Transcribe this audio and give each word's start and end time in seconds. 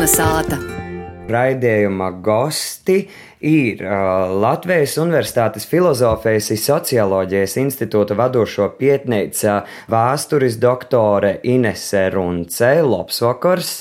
Kalnasāta. 0.00 0.56
Raidījuma 1.28 2.06
gosti 2.24 3.02
ir 3.44 3.82
uh, 3.84 4.30
Latvijas 4.32 4.94
Universitātes 4.96 5.66
Filozofijas 5.68 6.48
un 6.54 6.56
Socioloģijas 6.56 7.58
institūta 7.60 8.16
vadošo 8.16 8.70
pētniece 8.78 9.58
vēstures 9.92 10.56
doktore 10.56 11.34
Inese 11.44 12.06
Runce 12.16 12.72
Lopsvakars. 12.80 13.74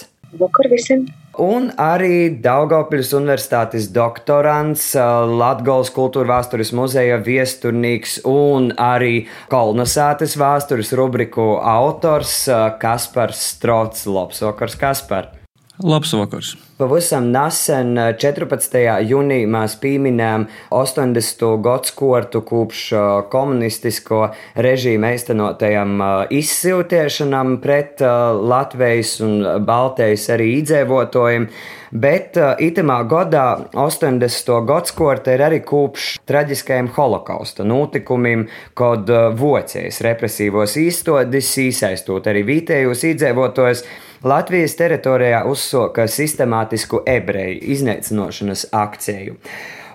Vakar 0.44 0.68
visiem! 0.76 1.08
Un 1.40 1.72
arī 1.80 2.36
Daugopils 2.44 3.16
Universitātes 3.16 3.88
doktorants, 3.96 4.92
Latvijas 5.40 5.96
kultūra 5.96 6.34
vēstures 6.36 6.76
muzeja 6.76 7.24
viesturnieks 7.24 8.20
un 8.28 8.74
arī 8.76 9.22
kolonizētas 9.48 10.36
vēstures 10.36 10.92
rubriku 11.00 11.54
autors 11.64 12.42
Kaspars 12.84 13.54
Strots. 13.56 14.04
Labs 14.04 14.44
vakars, 14.44 14.82
Kaspar! 14.84 15.39
Labs 15.84 16.12
vakars! 16.14 16.58
Pavisam 16.76 17.30
nesen, 17.32 17.94
14. 18.20 18.74
jūnijā, 19.08 19.48
mēs 19.48 19.78
pieminējām 19.80 20.46
80. 20.76 21.46
gadsimtu 21.64 22.42
kopš 22.48 22.82
komunistisko 23.32 24.20
režīmu 24.60 25.12
īstenotajam 25.16 25.94
izsiltiešanam 26.36 27.58
pret 27.64 28.04
Latvijas 28.04 29.14
un 29.24 29.38
Baltijas 29.68 30.28
arī 30.36 30.50
iedzīvotājiem. 30.58 31.48
Bet 31.90 32.36
itemā 32.60 33.00
gadā, 33.10 33.46
80. 33.72 34.52
gadsimta, 34.68 35.32
ir 35.32 35.46
arī 35.48 35.62
kopš 35.64 36.12
traģiskajiem 36.28 36.92
holokausta 37.00 37.64
notikumiem, 37.64 38.50
kad 38.76 39.08
vocējas 39.40 40.04
represīvos 40.06 40.76
īstenības, 40.84 41.56
iesaistot 41.64 42.28
arī 42.28 42.44
vietējos 42.52 43.08
iedzīvotājus. 43.14 43.88
Latvijas 44.24 44.74
teritorijā 44.76 45.46
uzsoka 45.48 46.04
sistemātisku 46.12 47.00
ebreju 47.08 47.62
iznīcināšanas 47.72 48.66
akciju. 48.76 49.38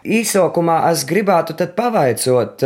Īsākumā 0.04 0.82
es 0.90 1.00
gribētu 1.08 1.54
pavaicot, 1.72 2.60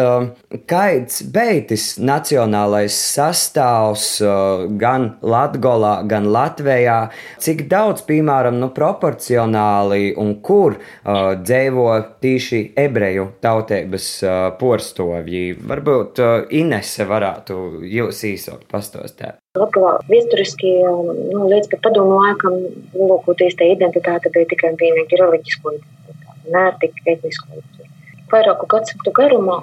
kāds 0.66 1.20
beidzis 1.30 1.84
nacionālais 2.02 2.96
sastāvs 2.98 4.06
gan 4.80 5.04
Latvijā, 5.22 5.92
gan 6.10 6.26
Latvijā, 6.34 6.96
cik 7.38 7.68
daudz, 7.70 8.02
piemēram, 8.08 8.58
nu, 8.58 8.72
proporcionāli 8.74 10.16
un 10.18 10.32
kur 10.42 10.80
uh, 10.80 11.38
dzīvo 11.38 11.86
tīši 12.18 12.60
ebreju 12.74 13.28
tautības 13.44 14.08
uh, 14.26 14.38
porstovji. 14.58 15.52
Varbūt 15.62 16.18
uh, 16.24 16.34
Inese 16.58 17.06
varētu 17.06 17.84
jūs 17.86 18.24
īsāk 18.32 18.66
pastostēt. 18.72 19.38
Latvijā 19.58 19.94
vēsturiski 20.10 20.74
nu, 20.82 21.46
līdz 21.54 21.70
pat 21.70 21.86
padomu 21.86 22.18
laikam, 22.18 22.58
lūkoties, 22.98 23.54
tā 23.62 23.70
identitāte 23.76 24.34
bija 24.34 24.50
tikai 24.56 24.74
un 24.74 24.82
vienīgi 24.82 25.22
reliģisko 25.22 25.76
ne 26.54 26.64
tik 26.82 26.98
etnisko. 27.04 27.62
Vairāku 28.28 28.68
gadsimtu 28.68 29.12
garumā 29.16 29.62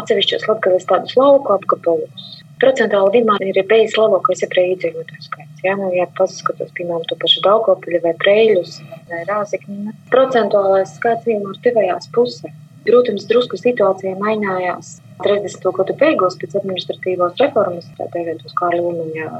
atsevišķos 0.00 0.46
latgales 0.48 0.88
tādus 0.88 1.16
lauku 1.20 1.52
apgabalus. 1.56 2.36
Procentuāli 2.62 3.18
vienmēr 3.18 3.42
ir 3.50 3.58
bijis 3.68 3.98
labākais 4.00 4.40
ebreju 4.46 4.76
iedzīvotāju 4.76 5.24
skaits. 5.26 5.64
Ja, 5.64 5.74
nu, 5.76 5.90
ja 5.92 6.06
paskatos, 6.16 6.70
piemēram, 6.78 7.04
to 7.10 7.18
pašu 7.20 7.42
Daugopili 7.44 8.00
vai 8.04 8.14
Preļus 8.22 8.78
vai 9.10 9.24
Rāzikņu, 9.28 9.92
procentuālais 10.12 10.94
skaits 10.96 11.28
vienmēr 11.28 11.60
tevējās 11.66 12.08
pusē. 12.16 12.52
Protams, 12.86 13.26
drusku 13.28 13.58
situācija 13.58 14.14
mainījās 14.20 15.00
30. 15.24 15.64
gadu 15.78 15.96
beigās 16.00 16.36
pēc 16.40 16.54
administratīvās 16.60 17.40
reformas, 17.42 17.88
tā 17.98 18.06
dēvētos 18.12 18.54
Kārļa 18.60 18.84
Umaņa 18.92 19.30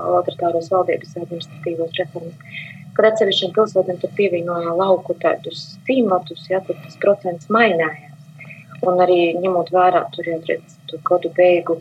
autoritāros 0.00 0.70
valdības 0.72 1.16
administratīvos 1.20 1.98
reformas, 2.00 2.56
kad 2.96 3.10
atsevišķiem 3.10 3.54
pilsētiem 3.56 4.00
tur 4.02 4.12
pievienoja 4.18 4.74
lauku 4.78 5.16
tādus 5.22 5.64
cīmatus, 5.88 6.46
ja, 6.50 6.60
tad 6.66 6.78
tas 6.84 6.98
procents 7.02 7.50
mainījās. 7.52 8.10
Un 8.84 9.00
arī 9.00 9.18
ņemot 9.40 9.70
vērā 9.72 10.04
tur 10.14 10.28
jau 10.28 10.38
30. 10.44 10.96
gadu 11.08 11.30
beigu 11.36 11.78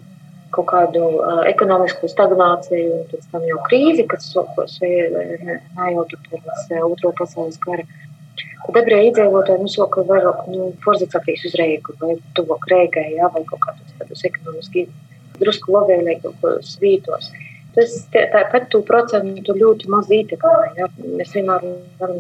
kaut 0.54 0.68
kādu 0.70 1.02
uh, 1.18 1.42
ekonomisku 1.50 2.08
stagnāciju, 2.12 3.00
un 3.00 3.06
pēc 3.10 3.26
tam 3.32 3.46
jau 3.50 3.60
krīzi, 3.68 4.06
kas 4.10 4.28
sokos 4.30 4.78
ne 4.84 5.60
jau 5.96 6.06
tur 6.10 6.22
pēc 6.30 6.50
uh, 6.54 6.84
otro 6.86 7.14
pasaules 7.18 7.58
kara. 7.64 7.86
Tad 8.64 8.78
ebreju 8.80 9.10
iedzīvotāji 9.10 9.62
nu, 9.66 9.70
soka 9.72 10.06
vairāk, 10.08 10.46
nu, 10.54 10.70
forzacākīs 10.86 11.44
uz 11.50 11.58
Reigu 11.60 11.98
vai 12.00 12.16
tuvāk 12.38 12.70
Reigai, 12.72 13.10
jā, 13.18 13.28
vai 13.34 13.44
kaut 13.50 13.60
kādus 13.66 13.98
tādus 14.00 14.24
ekonomiski 14.30 14.86
drusku 15.42 15.74
labvēlīgākos 15.76 16.78
vītos. 16.82 17.32
Tas 17.74 17.94
tāpat 18.14 18.70
tu 18.70 18.84
procentu 18.86 19.56
ļoti 19.58 19.90
maz 19.90 20.12
ietekmē, 20.14 20.58
jā. 20.78 20.90
Mēs 21.18 21.34
vienmēr 21.34 21.64
varam 22.02 22.20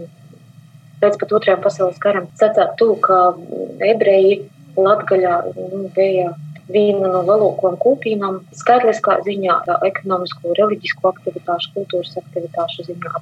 pēc 1.04 1.20
pat 1.22 1.36
otrajām 1.38 1.62
pasaules 1.62 2.00
karam 2.02 2.26
sacāt 2.40 2.74
to, 2.80 2.94
ka 3.04 3.20
ebreji 3.92 4.42
Latgaļā 4.74 5.36
nu, 5.54 5.84
bija 5.94 6.32
viena 6.74 7.12
no 7.12 7.22
lielākajām 7.28 7.76
kūpīnām, 7.84 8.40
skaitliskā 8.58 9.20
ziņā, 9.28 9.60
ekonomisko, 9.90 10.56
reliģisko 10.58 11.12
aktivitāšu, 11.12 11.74
kultūras 11.76 12.16
aktivitāšu 12.24 12.88
ziņā, 12.88 13.22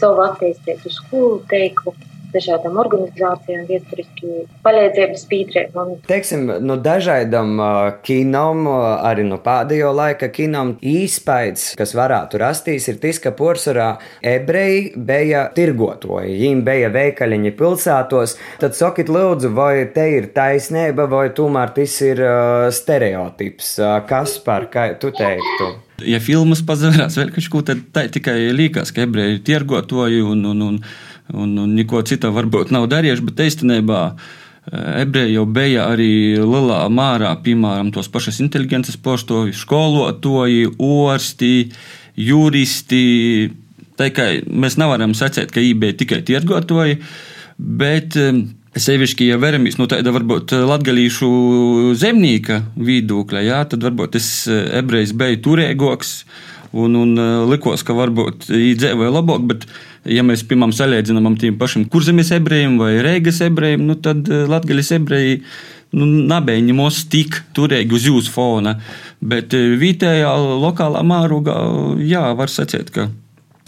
savu 0.00 0.24
attīstītu 0.24 0.90
skolu 0.90 1.42
teiklu 1.52 1.94
dažādām 2.32 2.78
organizācijām, 2.80 3.64
vieturiski 3.68 4.44
palīdzības 4.64 5.24
biedriem. 5.30 5.94
Teiksim, 6.08 6.46
no 6.64 6.76
dažādām 6.82 7.54
uh, 7.58 7.78
kinām, 8.04 8.66
uh, 8.68 8.86
arī 9.08 9.24
no 9.28 9.40
pēdējo 9.44 9.92
laika 9.96 10.30
kinām, 10.34 10.76
īspējas, 10.84 11.72
kas 11.78 11.94
varētu 11.98 12.40
rasties, 12.42 12.88
ir 12.92 13.00
tas, 13.02 13.20
ka 13.22 13.32
porcelāna 13.36 13.98
ebreji 14.24 14.92
bija 14.96 15.48
tirgotoji, 15.56 16.36
viņi 16.42 16.64
bija 16.66 16.92
veikaliņi 16.94 17.54
pilsētos. 17.58 18.36
Tad 18.62 18.78
sakiet, 18.78 19.10
lūdzu, 19.12 19.52
vai 19.56 19.88
te 19.94 20.06
ir 20.18 20.30
taisnība, 20.36 21.08
vai 21.10 21.28
tomēr 21.34 21.74
tas 21.76 21.98
ir 22.04 22.22
uh, 22.24 22.70
stereotips? 22.74 23.76
Uh, 23.82 23.98
kas 24.08 24.38
par 24.44 24.70
kā 24.72 24.90
tu 25.00 25.12
teiktu? 25.14 25.74
Ja 26.06 26.20
filmas 26.22 26.60
pazarās 26.62 27.16
vēl 27.18 27.32
kaut 27.34 27.48
ko, 27.50 27.62
tad 27.66 27.80
tā 27.94 28.04
tikai 28.12 28.52
liekas, 28.54 28.92
ka 28.94 29.02
ebreji 29.02 29.38
ir 29.38 29.40
tirgotoji 29.46 30.20
un, 30.22 30.44
un, 30.46 30.60
un 30.62 30.76
un, 31.32 31.56
un 31.58 31.76
neko 31.76 32.02
citu 32.08 32.30
varbūt 32.32 32.72
nav 32.74 32.88
darījuši, 32.90 33.24
bet 33.28 33.42
īstenībā 33.44 34.02
eh, 34.08 35.02
ebreji 35.04 35.36
jau 35.36 35.44
bija 35.50 35.88
arī 35.92 36.10
lielā 36.40 36.82
mārā, 36.92 37.34
piemēram, 37.44 37.92
tos 37.94 38.10
pašas 38.12 38.40
inteligences 38.44 38.96
postovi, 39.00 39.54
skolotoji, 39.56 40.70
orsti, 40.78 41.54
juristi. 42.18 43.02
Tā 43.98 44.12
kā 44.14 44.30
mēs 44.46 44.78
nevaram 44.78 45.16
sacīt, 45.16 45.50
ka 45.52 45.60
bija 45.60 45.96
tikai 45.98 46.22
tirgotoji, 46.26 47.00
bet 47.58 48.16
eh, 48.16 48.44
sevišķi, 48.78 49.32
ja 49.32 49.40
veramies 49.42 49.78
no 49.80 49.88
tāda 49.90 50.12
varbūt 50.14 50.54
latgalīšu 50.68 51.28
zemnieka 51.98 52.62
viedokļa, 52.76 53.42
jā, 53.44 53.64
tad 53.68 53.84
varbūt 53.84 54.16
tas 54.16 54.30
eh, 54.48 54.64
ebrejs 54.80 55.12
bija 55.18 55.42
turīgāks 55.44 56.22
un, 56.72 56.96
un 57.00 57.20
likos, 57.48 57.80
ka 57.84 57.96
varbūt 57.96 58.50
īdzēvoja 58.52 59.12
labāk, 59.12 59.44
bet 59.48 59.64
ja 60.06 60.24
mēs, 60.26 60.44
piemēram, 60.48 60.74
salīdzinām 60.76 61.32
ar 61.32 61.40
tiem 61.40 61.58
pašiem 61.58 61.88
kurzemes 61.92 62.30
ebrejiem 62.36 62.78
vai 62.80 62.96
reigas 63.04 63.40
ebrejiem, 63.44 63.86
nu, 63.88 63.98
tad 64.02 64.28
eh, 64.30 64.46
latgaļas 64.50 64.92
ebreji 64.98 65.38
nu, 65.96 66.06
nebija 66.06 66.64
ņemos 66.64 67.04
tik 67.12 67.42
turīgi 67.56 67.96
uz 67.96 68.08
jūsu 68.10 68.34
fona. 68.34 68.78
Bet 69.20 69.56
eh, 69.56 69.72
vietējā 69.80 70.34
lokālā 70.64 71.04
mārugā, 71.06 71.56
jā, 72.04 72.26
var 72.38 72.52
sacīt, 72.52 72.92
ka 72.94 73.08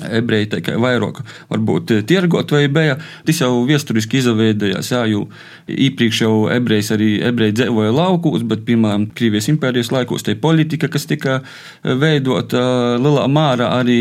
ebreji 0.01 0.49
tikai 0.55 0.79
vairāk, 0.81 1.21
varbūt 1.51 1.95
eh, 1.97 2.05
tirgot 2.09 2.55
vai 2.55 2.65
bija. 2.73 2.97
Tas 3.27 3.43
jau 3.43 3.53
vēsturiski 3.69 4.21
izveidojās, 4.23 4.93
jā, 4.95 5.05
jo 5.11 5.27
iepriekš 5.69 6.23
jau 6.25 6.35
ebrejs 6.53 6.93
arī 6.97 7.13
ebreji 7.31 7.59
dzīvoja 7.61 7.93
laukos, 7.97 8.47
bet, 8.49 8.65
piemēram, 8.69 9.11
Krievijas 9.17 9.51
impērijas 9.53 9.93
laikos 9.95 10.25
tie 10.27 10.39
politika, 10.41 10.89
kas 10.93 11.09
tika 11.11 11.41
veidota 11.85 12.97
lielā 13.01 13.27
mārā 13.31 13.75
arī 13.81 14.01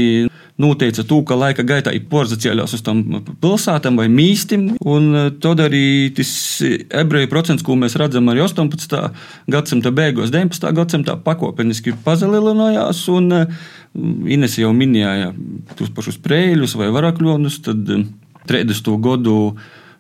noteica 0.60 1.06
to, 1.08 1.22
ka 1.28 1.38
laika 1.40 1.64
gaitā 1.68 1.94
ir 1.96 2.06
porzacēļās 2.12 2.76
uz 2.78 2.84
tam 2.86 3.02
pilsētām 3.42 4.00
vai 4.00 4.08
mīstim, 4.12 4.70
un 4.84 5.10
e, 5.16 5.24
tad 5.42 5.64
arī 5.64 6.12
tas 6.16 6.32
ebreju 7.02 7.32
procents, 7.32 7.66
ko 7.66 7.78
mēs 7.80 7.98
redzam 8.00 8.30
arī 8.32 8.44
18. 8.46 9.00
gadsimta 9.52 9.94
beigās, 9.96 10.34
19. 10.36 10.72
gadsimta 10.76 11.18
pakopeniski 11.26 11.96
pazelielinājās, 12.06 13.06
un 13.16 13.36
e, 13.42 13.44
Ines 14.30 14.54
jau 14.60 14.70
minēja 14.70 15.32
tos 15.80 15.90
pašus 15.96 16.20
prēļus 16.22 16.76
vai 16.78 16.92
varakļonus, 16.94 17.56
tad 17.66 17.88
30. 18.52 18.92
E, 18.94 18.98
gadu 19.02 19.38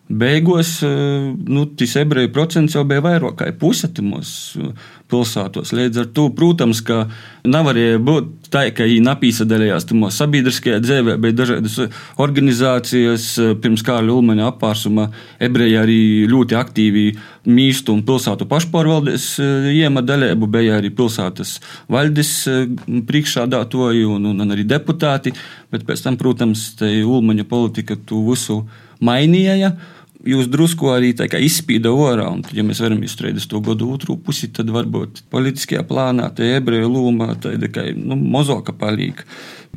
beigās 0.09 0.79
nu, 0.83 1.65
tas 1.77 1.95
ebreju 2.01 2.31
procents 2.33 2.75
jau 2.75 2.85
bija 2.87 3.03
vairāk 3.05 3.37
kā 3.39 3.51
puse. 3.59 3.91
Mums 4.01 4.31
pilsētos. 5.09 5.73
Līdz 5.73 6.03
ar 6.03 6.07
to, 6.13 6.27
protams, 6.35 6.81
ka 6.85 7.03
nevarēja 7.47 7.99
būt 8.03 8.49
tā, 8.53 8.65
ka 8.75 8.85
viņi 8.87 9.05
napīsadalījās 9.07 9.87
tajā 9.89 10.11
sabiedriskajā 10.13 10.79
dzīvē, 10.83 11.17
bet 11.21 11.37
dažādas 11.37 11.77
organizācijas 12.21 13.27
pirms 13.63 13.83
Kārļa 13.85 14.15
Ulmaņa 14.15 14.49
apārsuma 14.51 15.09
ebreji 15.41 15.77
arī 15.81 15.99
ļoti 16.29 16.57
aktīvi 16.59 17.05
mīstu 17.49 17.95
un 17.95 18.03
pilsētu 18.05 18.45
pašpārvaldes 18.49 19.31
iema 19.73 20.03
daļēbu, 20.05 20.49
bija 20.53 20.77
arī 20.77 20.93
pilsētas 20.93 21.57
valdes 21.89 22.33
priekšsādātoji 22.85 24.05
un, 24.09 24.29
un, 24.33 24.43
un 24.45 24.57
arī 24.57 24.67
deputāti, 24.69 25.33
bet 25.73 25.87
pēc 25.87 26.05
tam, 26.05 26.19
protams, 26.21 26.71
Ulmaņa 26.79 27.45
politika 27.49 27.97
to 28.05 28.21
visu 28.27 28.61
mainīja 29.03 29.73
jūs 30.27 30.49
drusku 30.51 30.89
arī 30.91 31.11
izspīda 31.13 31.91
orā. 31.91 32.27
Un, 32.31 32.43
ja 32.53 32.63
mēs 32.65 32.81
varam 32.83 33.01
izstrādāt 33.03 33.47
to 33.49 33.61
gadu 33.63 33.91
otru 33.93 34.17
pusi, 34.17 34.49
tad 34.51 34.69
varbūt 34.73 35.23
politiskajā 35.31 35.83
plānā 35.87 36.29
tā 36.35 36.47
ebreju 36.57 36.89
loma 36.91 37.35
tāda 37.35 37.69
kā 37.71 37.89
nu, 37.95 38.15
mozoka 38.15 38.73
palīga. 38.73 39.23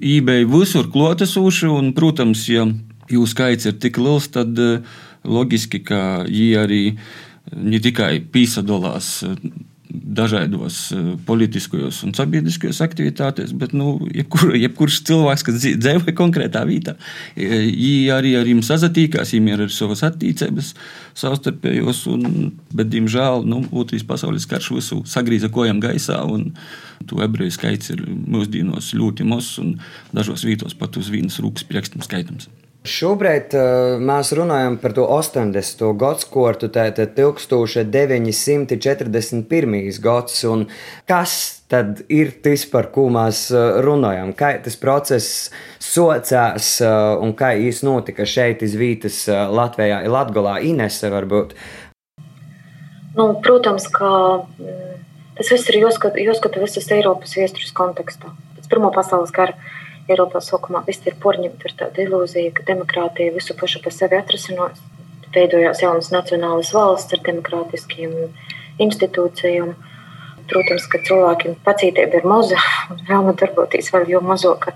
eBay 0.00 0.44
visur 0.44 0.90
klotesoši, 0.90 1.66
un, 1.68 1.92
protams, 1.92 2.48
ja 2.48 2.66
jūsu 3.10 3.34
skaits 3.34 3.68
ir 3.68 3.78
tik 3.78 3.98
liels, 3.98 4.28
tad 4.32 4.58
eh, 4.58 4.80
loģiski, 5.24 5.82
ka 5.84 6.24
viņi 6.26 6.56
arī 6.58 6.82
ne 7.52 7.78
tikai 7.82 8.20
pīsadalās 8.32 9.22
dažādos 9.92 10.76
eh, 10.94 11.12
politiskajos 11.26 12.00
un 12.06 12.14
sabiedriskajos 12.16 12.80
aktivitātēs, 12.84 13.52
bet 13.58 13.74
nu, 13.76 13.94
jebkur, 14.14 14.54
jebkurš 14.56 15.02
cilvēks, 15.08 15.44
kas 15.46 15.66
dzīvo 15.82 16.14
konkrētā 16.16 16.64
vietā, 16.68 16.96
viņi 17.36 17.92
arī 18.14 18.34
ar 18.40 18.48
jums 18.48 18.70
sazatīkās, 18.72 19.34
viņiem 19.36 19.66
ir 19.66 19.74
savas 19.74 20.04
attīstības, 20.08 20.72
savstarpējos, 21.18 22.02
un, 22.12 22.50
bet, 22.72 22.88
diemžēl, 22.92 23.44
nu, 23.48 23.62
otrais 23.82 24.06
pasaules 24.06 24.48
karš 24.48 24.72
visu 24.78 25.02
sagrīza 25.08 25.52
kojām 25.52 25.82
gaisā. 25.82 26.22
Tu 27.08 27.18
ebreju 27.24 27.52
skaits 27.52 27.92
ir 27.92 28.04
mūsdienos 28.06 28.92
ļoti 28.96 29.26
mazs, 29.26 29.56
un 29.62 29.74
dažos 30.14 30.46
vietos 30.46 30.76
pat 30.78 30.96
uz 31.00 31.10
vienas 31.12 31.40
rūkas 31.42 31.66
priekšstam 31.68 32.04
skaitams. 32.06 32.48
Šobrīd 32.82 33.52
uh, 33.54 33.94
mēs 34.02 34.32
runājam 34.34 34.74
par 34.82 34.90
to 34.96 35.04
80. 35.06 35.84
gadsimtu, 35.94 36.66
tātad 36.74 37.12
1941. 37.14 40.02
gads. 40.02 40.42
Kas 41.06 41.62
tad 41.70 42.02
ir 42.10 42.34
tas, 42.42 42.66
par 42.66 42.90
ko 42.90 43.06
mēs 43.14 43.54
uh, 43.54 43.78
runājam? 43.86 44.34
Kā 44.34 44.58
tas 44.64 44.74
process 44.82 45.54
socās 45.78 46.82
uh, 46.82 47.14
un 47.22 47.38
kā 47.38 47.54
īstenībā 47.54 48.02
notika 48.02 48.26
šeit, 48.26 48.66
iz 48.66 48.74
vītas 48.74 49.30
uh, 49.30 49.46
Latvijā, 49.54 50.02
Latgolā, 50.10 50.58
Inese 50.66 51.06
varbūt? 51.14 51.54
Nu, 53.14 53.38
protams, 53.46 53.86
ka 53.94 54.42
mm, 54.42 54.98
tas 55.38 55.46
viss 55.54 55.70
ir 55.70 55.78
jāskata, 55.84 56.18
jāskata 56.18 56.58
visas 56.58 56.90
Eiropas 56.90 57.38
vēstures 57.38 57.70
kontekstā. 57.78 58.26
Pēc 58.58 58.66
Pirmā 58.74 58.90
pasaules 58.90 59.30
kara 59.30 59.54
Eiropā 60.10 60.40
sākumā 60.42 60.82
viss 60.86 61.04
ir 61.06 61.14
porņemta 61.22 61.68
ar 61.68 61.74
tādu 61.84 62.02
ilūziju, 62.06 62.50
ka 62.56 62.64
demokrātija 62.72 63.34
visu 63.34 63.54
pašu 63.58 63.82
par 63.84 63.94
sevi 63.94 64.18
atrasinās. 64.18 64.80
Veidojās 65.32 65.80
jaunas 65.80 66.10
nacionālas 66.12 66.72
valsts 66.74 67.14
ar 67.16 67.22
demokrātiskiem 67.28 68.16
institūcijām. 68.82 69.76
Protams, 70.50 70.88
ka 70.90 70.98
cilvēkiem 71.06 71.54
pacītība 71.64 72.18
ir 72.18 72.26
maza 72.28 72.58
un 72.90 73.00
vēlme 73.08 73.36
darboties 73.38 73.92
vēl 73.94 74.10
jo 74.10 74.20
mazāka. 74.26 74.74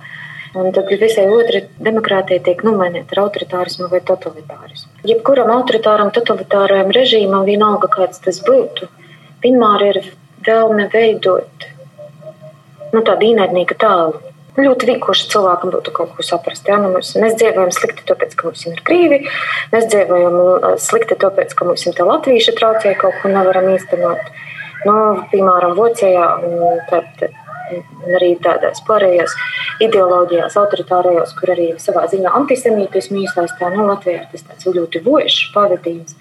Un 0.57 0.71
tad 0.73 0.89
visai 0.89 1.27
otrai 1.29 1.65
demokrātija 1.85 2.41
tiek 2.47 2.63
nomainīta 2.65 3.17
ar 3.17 3.25
autoritārismu 3.27 3.91
vai 3.93 4.01
totalitārismu. 4.09 5.03
Jebkuram 5.11 5.51
autoritāram, 5.53 6.13
totalitāram 6.17 6.95
režīmam, 6.97 7.45
vienalga 7.45 7.91
kāds 7.93 8.23
tas 8.25 8.39
būtu, 8.47 8.89
vienmēr 9.43 9.85
ir 9.91 10.01
vēlme 10.47 10.87
veidot 10.95 11.67
nu, 12.95 13.03
tādu 13.03 13.29
ienaidnieku 13.29 13.77
tālu 14.57 14.71
ļoti 14.71 14.89
vienkārši 14.91 15.29
cilvēkam 15.33 15.73
būtu 15.75 15.93
kaut 15.93 16.13
ko 16.17 16.25
saprast. 16.27 16.67
Ja? 16.69 16.79
Nu, 16.81 16.91
mēs, 16.95 17.15
mēs 17.21 17.37
dzīvojam 17.39 17.73
slikti, 17.75 18.05
tāpēc, 18.09 18.35
ka 18.37 18.49
mums 18.49 18.67
ir 18.67 18.83
krīvi, 18.87 19.23
mēs 19.73 19.89
dzīvojam 19.93 20.37
uh, 20.43 20.69
slikti, 20.81 21.19
tāpēc, 21.21 21.55
ka 21.57 21.69
mums 21.69 21.87
ir 21.87 22.01
latvieši 22.01 22.57
traucēji 22.57 23.01
kaut 23.01 23.19
ko 23.23 23.33
nevaram 23.33 23.69
īstenot. 23.75 24.31
Nu, 24.87 24.97
piemēram, 25.33 25.75
Vācijā 25.77 26.27
arī 28.15 28.37
tādās 28.43 28.83
pārējās 28.87 29.33
ideoloģijās, 29.83 30.57
autoritārajos, 30.61 31.33
kur 31.39 31.53
arī 31.57 31.73
savā 31.83 32.07
ziņā 32.13 32.31
antisemītismu 32.39 33.25
iesaistā, 33.25 33.73
nu, 33.75 33.89
Latvijā 33.91 34.23
tas 34.31 34.47
tāds 34.47 34.69
ļoti 34.71 35.03
vojšs 35.03 35.51
pavadījums. 35.57 36.15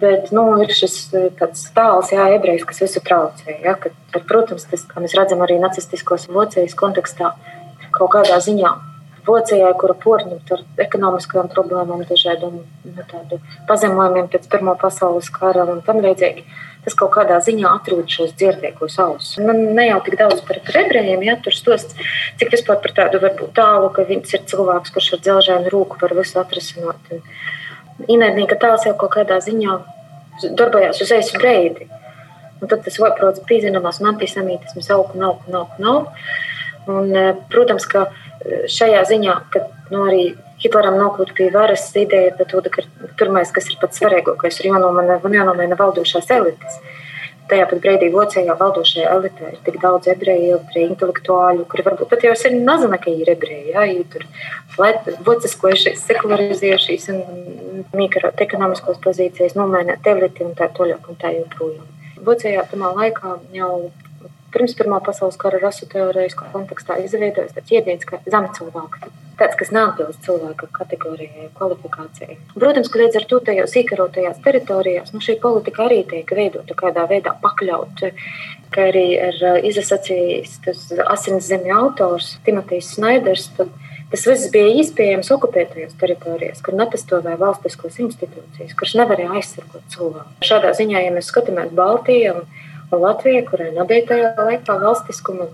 Bet 0.00 0.32
nu, 0.34 0.42
ir 0.62 0.72
šis 0.74 0.96
tāls, 1.76 2.10
jā, 2.10 2.24
ebrejs, 2.34 2.64
kas 2.66 2.82
visu 2.82 3.02
traucē. 3.04 3.60
Ja, 3.62 3.76
kad, 3.78 3.94
protams, 4.26 4.66
tas, 4.70 4.82
kā 4.90 5.02
mēs 5.02 5.14
redzam 5.14 5.44
arī 5.46 5.60
nacistiskos 5.62 6.26
Vācijas 6.34 6.74
kontekstā, 6.78 7.30
kaut 7.94 8.10
kādā 8.16 8.40
ziņā 8.42 8.72
Vācijai, 9.24 9.70
kura 9.80 9.94
porņemta 9.96 10.58
ar 10.58 10.62
ekonomiskajām 10.84 11.48
problēmām, 11.52 12.02
dažādiem 12.08 12.58
nu, 12.60 13.38
pazemojumiem 13.70 14.28
pēc 14.32 14.50
Pirmā 14.52 14.74
pasaules 14.80 15.30
kara 15.32 15.64
un 15.72 15.80
tam 15.86 16.02
līdzīgi, 16.04 16.44
tas 16.84 16.96
kaut 16.98 17.14
kādā 17.14 17.38
ziņā 17.46 17.70
atrod 17.78 18.10
šos 18.12 18.34
dzirdīgos 18.36 18.98
ausus. 19.00 19.38
Man 19.40 19.62
ne 19.78 19.88
jau 19.88 20.02
tik 20.04 20.18
daudz 20.20 20.44
par, 20.44 20.60
par 20.66 20.80
ebrejiem, 20.82 21.24
ja 21.24 21.38
tur 21.40 21.56
stosts, 21.56 21.96
cik 22.40 22.52
vispār 22.52 22.82
par 22.84 22.92
tādu 22.98 23.22
varbūt 23.24 23.54
tālu, 23.56 23.88
ka 23.96 24.04
viņš 24.10 24.36
ir 24.36 24.44
cilvēks, 24.52 24.92
kurš 24.92 25.14
ar 25.16 25.24
dzelžēnu 25.24 25.72
rūku 25.72 26.00
var 26.04 26.16
visu 26.20 26.40
atrisināt. 26.42 27.14
Un, 27.14 27.24
ienaidnieka 28.08 28.58
tēls 28.60 28.86
jau 28.88 28.94
kaut 28.98 29.14
kādā 29.16 29.38
ziņā 29.44 29.76
darbojās 30.58 31.02
uz 31.02 31.12
ejas 31.14 31.32
breidi. 31.36 31.88
Un 32.60 32.70
tad 32.70 32.84
tas 32.86 32.96
vaiprots 33.00 33.42
pīzināmās 33.48 34.00
un 34.00 34.12
antisemītisms 34.14 34.90
aug 34.94 35.14
un 35.14 35.28
aug 35.28 35.48
un 35.48 35.60
aug 35.60 35.78
un 35.78 35.90
aug. 35.90 36.24
Un, 36.90 37.10
e, 37.16 37.24
protams, 37.52 37.86
ka 37.88 38.06
e, 38.06 38.64
šajā 38.70 39.04
ziņā, 39.10 39.36
kad 39.52 39.70
nu, 39.92 40.04
arī 40.08 40.24
Hitleram 40.64 40.96
nokļūt 40.96 41.32
pie 41.36 41.48
varas 41.52 41.86
ideja 41.98 42.32
par 42.38 42.48
to, 42.48 42.60
ka 42.72 42.84
pirmais, 43.20 43.50
kas 43.52 43.66
ir 43.68 43.76
pats 43.80 44.00
svarīgākais, 44.00 44.60
ir 44.60 44.70
jānomaina 44.70 45.76
valdošās 45.80 46.30
elites. 46.32 46.78
Tajā 47.50 47.64
pat 47.68 47.80
brīdī 47.84 48.06
Vācijā 48.12 48.54
valdošajā 48.56 49.08
elitē 49.18 49.50
ir 49.52 49.58
tik 49.66 49.74
daudz 49.82 50.08
ebreju, 50.08 50.60
intelektuāļu, 50.80 51.66
kuri 51.68 51.84
varbūt 51.84 52.08
pat 52.12 52.24
jau 52.24 52.32
sen 52.40 52.62
nezina, 52.64 52.96
ka 53.02 53.12
ir 53.12 53.30
ebreji. 53.34 53.74
Ja, 53.74 53.84
ir 53.84 54.06
tur 54.12 54.24
vociskojušies, 55.26 56.06
sekularizējušies 56.08 57.10
un 57.12 57.84
mīkarot 57.96 58.40
ekonomiskos 58.46 59.02
pozīcijas, 59.04 59.58
nomainīt 59.58 60.08
eliti 60.14 60.46
un 60.46 60.56
tā 60.56 60.70
toļāk 60.72 61.10
un 61.10 61.20
tā 61.20 61.34
joprojām. 61.36 61.84
Vācijā 62.24 62.64
tamā 62.70 62.94
laikā 62.96 63.36
jau 63.52 63.74
pirms 64.54 64.76
Pirmā 64.78 65.00
pasaules 65.04 65.36
kara 65.40 65.58
rasu 65.62 65.88
teorijas 65.90 66.36
kontekstā 66.38 66.96
izveidojas 67.02 67.54
tāds 67.56 67.74
jēdziens 67.74 68.08
kā 68.08 68.22
zemcilvēks. 68.30 69.12
Tāds, 69.34 69.56
kas 69.58 69.72
neatbilst 69.74 70.22
cilvēka 70.22 70.68
kategorijai, 70.76 71.48
kvalifikācijai. 71.58 72.36
Protams, 72.54 72.90
ka 72.90 73.00
līdz 73.00 73.18
ar 73.18 73.24
to 73.30 73.40
tajos 73.48 73.72
īkarotajās 73.80 74.38
teritorijās 74.44 75.10
nu, 75.14 75.22
šī 75.24 75.40
politika 75.42 75.88
arī 75.88 76.04
tiek 76.06 76.30
veidota 76.38 76.76
kādā 76.78 77.08
veidā 77.10 77.34
pakļaut. 77.42 78.04
Kā 78.74 78.90
arī 78.92 79.08
ir 79.16 79.40
uh, 79.42 79.58
izsacījis 79.66 80.60
tas 80.66 80.84
asins 81.08 81.50
zemju 81.50 81.74
autors 81.74 82.36
Timotejs 82.46 82.94
Snaiders. 82.94 83.50
Tas 84.14 84.28
viss 84.28 84.50
bija 84.54 84.70
iespējams 84.78 85.32
okupētajās 85.34 85.96
teritorijās, 85.98 86.60
kur 86.62 86.76
nepastāvēja 86.78 87.40
valstiskās 87.40 87.98
institūcijas, 88.04 88.76
kurš 88.78 88.92
nevarēja 89.00 89.40
aizsargāt 89.40 89.88
cilvēku. 89.90 90.36
Šādā 90.46 90.70
ziņā, 90.78 91.00
ja 91.02 91.10
mēs 91.16 91.32
skatāmies 91.32 91.72
Baltiju, 91.74 92.44
Latvija, 92.92 93.42
kurai 93.48 93.70
nebija 93.74 94.04
tajā 94.08 94.32
laikā 94.38 94.76
valstiskuma, 94.82 95.46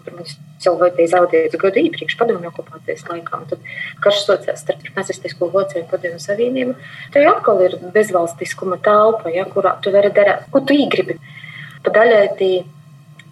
jau 0.65 0.75
bija 0.81 1.11
zaudēts 1.15 1.59
gadu 1.61 1.83
iepriekš 1.85 2.17
padomju 2.21 2.51
okupācijas 2.51 3.07
laikā, 3.09 3.39
un 3.39 3.47
tad 3.53 3.71
karš 4.05 4.25
socās 4.27 4.65
starp 4.65 4.83
nacistisko 4.97 5.49
Vāciju 5.55 5.85
un 5.85 5.89
padomju 5.93 6.21
savienību. 6.21 6.75
Jau 7.15 7.33
atkal 7.35 7.63
ir 7.67 7.79
bezvalstiskuma 7.95 8.81
telpa, 8.85 9.33
ja, 9.35 9.47
kurā 9.49 9.77
tu 9.83 9.95
vari 9.95 10.13
darīt, 10.17 10.47
ko 10.53 10.61
tu 10.61 10.77
īgribi. 10.77 11.17
Pa 11.85 11.95
daļai 11.95 12.27
tī 12.41 12.51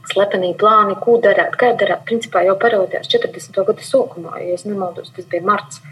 slepenie 0.08 0.54
plāni, 0.58 0.96
ko 1.02 1.18
darīt, 1.24 1.56
kā 1.60 1.74
darīt, 1.76 2.04
principā 2.08 2.44
jau 2.46 2.56
parādījās 2.60 3.10
40. 3.12 3.64
gada 3.68 3.84
sākumā, 3.84 4.38
ja 4.44 4.56
es 4.56 4.64
nemaldos, 4.68 5.12
tas 5.16 5.28
bija 5.28 5.44
marts. 5.44 5.82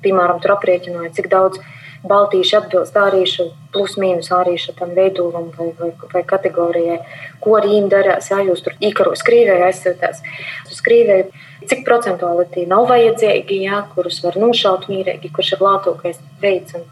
Piemēram, 0.00 0.40
tur 0.40 0.56
aprēķināja, 0.56 1.12
cik 1.18 1.28
daudz 1.30 1.60
baltīši 2.08 2.56
atbilst 2.56 2.96
ārīšu, 2.96 3.46
plus 3.74 3.96
mīnus 4.00 4.30
ārīšu 4.34 4.74
tam 4.78 4.94
veidolam 4.96 5.50
vai, 5.56 5.70
vai, 5.78 5.90
vai 6.14 6.22
kategorijai, 6.26 6.98
ko 7.44 7.58
arī 7.58 7.76
viņi 7.76 7.92
darās, 7.92 8.30
ja 8.32 8.40
jūs 8.46 8.64
tur 8.64 8.76
īkaros 8.80 9.24
krīvēju 9.26 9.66
aizsūtās. 9.68 10.22
Uz 10.70 10.82
krīvēju, 10.86 11.28
cik 11.70 11.84
procentuāli 11.86 12.48
tie 12.54 12.66
nav 12.70 12.88
vajadzīgi, 12.90 13.62
ja, 13.66 13.84
kurus 13.94 14.22
var 14.24 14.38
nošaut 14.40 14.88
mīrīgi, 14.90 15.32
kurš 15.36 15.56
ir 15.56 15.66
lātākais 15.66 16.22
veids. 16.42 16.78
Un, 16.80 16.88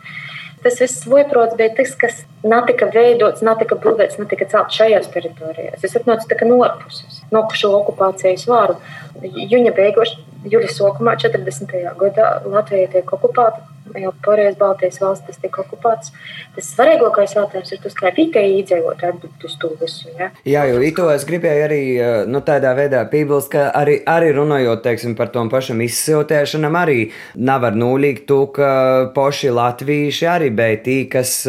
Tas 0.58 0.80
viss 0.82 1.04
voiprots 1.06 1.54
bija 1.54 1.70
tas, 1.76 1.92
kas 1.94 2.16
netika 2.42 2.88
veidots, 2.90 3.44
netika 3.46 3.76
būvēts, 3.78 4.18
netika 4.18 4.48
celts 4.50 4.74
šajās 4.74 5.06
teritorijās. 5.12 5.84
Es 5.86 5.94
atnācu 5.94 6.48
no 6.48 6.56
ārpuses, 6.66 7.20
no 7.30 7.44
šo 7.54 7.70
okupācijas 7.76 8.48
vāru. 8.50 8.74
Juņa 9.22 9.70
beigās, 9.76 10.16
jūlijā 10.42 10.74
sākumā, 10.74 11.14
40. 11.22 11.78
gadā 12.02 12.30
Latvija 12.46 12.90
tiek 12.96 13.14
okupēta 13.14 13.62
jau 13.96 14.12
toreiz 14.24 14.56
Baltijas 14.58 15.00
valstis 15.02 15.40
tika 15.42 15.62
okupētas. 15.64 16.12
Tas 16.56 16.70
svarīgākais 16.74 17.34
jautājums 17.36 17.72
ir 17.74 17.82
tas, 17.84 17.96
kā 17.98 18.12
vietēji 18.16 18.58
iedzīvotāji 18.62 19.14
atbild 19.14 19.46
uz 19.48 19.56
to 19.62 19.70
visu. 19.80 20.12
Ja? 20.18 20.30
Jā, 20.48 20.64
jo 20.70 20.80
ito 20.84 21.08
es 21.12 21.26
gribēju 21.28 21.66
arī 21.68 21.82
nu, 22.30 22.42
tādā 22.46 22.74
veidā 22.78 23.04
piebilst, 23.10 23.50
ka 23.54 23.68
arī, 23.78 23.98
arī 24.08 24.32
runājot 24.36 24.82
teiksim, 24.86 25.16
par 25.18 25.32
tom 25.34 25.50
pašam 25.52 25.82
izsiltēšanam, 25.84 26.78
arī 26.78 26.98
nevar 27.36 27.78
nulīgt 27.78 28.26
to, 28.30 28.44
ka 28.54 28.72
poši 29.16 29.54
latvieši 29.54 30.28
arī 30.28 30.50
bija 30.54 30.82
tī, 30.84 30.98
kas 31.12 31.40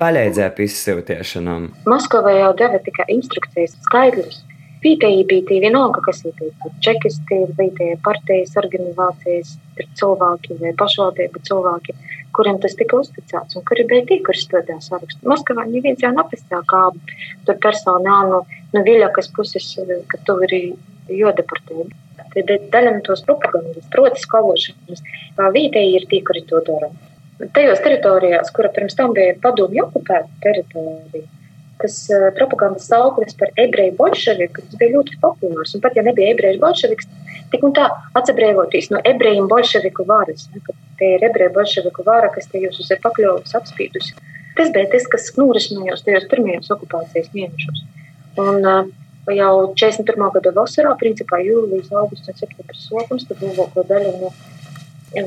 palīdzēja 0.00 0.52
pie 0.56 0.68
izsiltēšanām. 0.70 1.70
Moskavā 1.90 2.36
jau 2.38 2.54
deva 2.58 2.80
tikai 2.84 3.08
instrukcijas 3.16 3.76
skaidrus 3.88 4.44
Vietēji 4.80 5.24
bija 5.28 5.60
vienalga, 5.66 6.00
kas 6.06 6.22
ir 6.24 6.38
čekisti, 6.84 7.42
vietējie 7.58 7.98
partijas 8.04 8.54
organizācijas, 8.56 9.58
ir 9.76 9.88
cilvēki 10.00 10.56
vai 10.62 10.72
pašvaldību 10.80 11.42
cilvēki, 11.48 11.94
kuriem 12.36 12.60
tas 12.62 12.76
tika 12.78 13.00
uzticēts 13.02 13.58
un 13.58 13.66
kuri 13.68 13.84
bija 13.90 14.06
tie, 14.08 14.18
kuri 14.24 14.40
strādāja 14.40 14.80
sarakstu. 14.86 15.28
Maskavā 15.28 15.66
neviens 15.68 16.00
jau 16.00 16.12
nepastāv 16.16 16.64
kā 16.70 16.80
tur 17.48 17.58
personāli 17.60 18.32
no, 18.32 18.40
no 18.72 18.84
viļakas 18.86 19.28
puses, 19.36 19.68
ka 20.08 20.22
tu 20.24 20.38
ir 20.46 20.56
daļa 22.72 22.94
no 22.94 23.02
tos 23.04 23.24
propagandas, 23.26 23.84
proti 23.92 24.24
skološanas. 24.24 25.04
Tā 25.36 25.50
vietēji 25.56 25.98
ir 25.98 26.08
tie, 26.08 26.22
kuri 26.24 26.46
to 26.48 26.62
dara. 26.64 26.88
Tajos 27.56 27.84
teritorijās, 27.84 28.52
kura 28.56 28.72
pirms 28.72 28.96
tam 28.96 29.12
bija 29.16 29.36
padomju 29.44 29.86
okupēta 29.86 30.28
teritorija, 30.44 31.26
tas 31.82 31.96
uh, 32.12 32.28
propagandas 32.36 32.88
sauklis 32.90 33.36
par 33.40 33.52
ebreju 33.64 33.96
bolševiku 33.98 34.64
bija 34.76 34.94
ļoti 34.96 35.18
populārs. 35.22 35.74
Un 35.76 35.84
pat 35.84 35.98
ja 35.98 36.04
nebija 36.06 36.34
ebreju 36.34 36.60
bolševiks, 36.62 37.10
tik 37.52 37.66
un 37.66 37.74
tā 37.76 37.88
atsebrēvoties 38.20 38.90
no 38.94 39.02
ebreju 39.12 39.46
bolševiku 39.50 40.06
varas, 40.08 40.46
ka 40.66 40.76
tie 41.00 41.14
ir 41.16 41.26
ebreju 41.30 41.54
bolševiku 41.56 42.06
vara, 42.06 42.30
kas 42.34 42.50
te 42.52 42.62
jūs 42.62 42.80
ir 42.86 43.02
pakļuvusi, 43.04 43.56
apspīdusi. 43.60 44.16
Tas 44.58 44.72
bija 44.74 44.90
tas, 44.92 45.06
kas 45.10 45.30
norisinājās 45.38 46.04
tajos 46.06 46.26
pirmajos 46.30 46.72
okupācijas 46.74 47.30
mēnešos. 47.36 47.84
Un, 48.40 48.64
uh, 48.64 48.88
jau 49.34 49.72
41. 49.76 50.30
gada 50.34 50.52
vasarā, 50.56 50.94
principā 51.00 51.40
jūlijas, 51.44 51.90
augusts 51.92 52.30
un 52.30 52.38
septembris 52.38 52.86
sokums, 52.88 53.26
tad 53.28 53.42
lielāko 53.44 53.84
daļu 53.88 54.14
no 54.20 54.32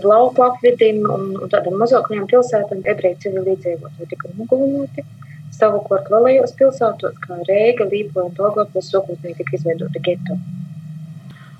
lauku 0.07 0.43
apvidiem 0.45 1.03
un, 1.11 1.33
un 1.41 1.51
tādām 1.51 1.75
mazākajām 1.81 2.27
pilsētām 2.31 2.83
ebreju 2.87 3.19
civilizējotāji 3.25 4.09
tika 4.13 4.31
nogalināti. 4.37 5.05
Savukārt 5.53 6.09
lielajos 6.09 6.55
pilsētos, 6.57 7.19
kā 7.21 7.37
Rīga, 7.47 7.85
Līpoja 7.91 8.29
un 8.29 8.35
Dogopils, 8.37 8.89
sākotnēji 8.89 9.37
tika 9.41 9.57
izveidota 9.57 10.01
geto. 10.07 10.39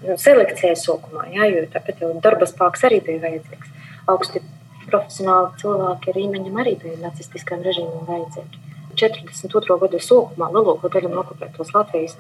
Nu, 0.04 0.18
selekcijai 0.20 0.74
sākumā, 0.80 1.28
jā, 1.36 1.48
jo 1.54 1.64
tāpēc 1.72 2.02
jau 2.04 2.10
darba 2.24 2.48
spēks 2.50 2.84
arī 2.90 3.00
bija 3.06 3.22
vajadzīgs. 3.24 3.72
Augsti 4.12 4.42
profesionāli 4.90 5.62
cilvēki 5.62 6.12
ar 6.12 6.22
īmeņiem 6.26 6.60
arī 6.64 6.76
bija 6.82 7.00
nacistiskam 7.06 7.64
režīmam 7.66 8.08
vajadzīgi. 8.10 8.64
42. 9.00 9.78
gada 9.82 10.02
sākumā 10.06 10.50
lielāko 10.54 10.90
daļu 10.94 11.10
no 11.14 11.22
okupētos 11.24 11.72
Latvijas 11.74 12.18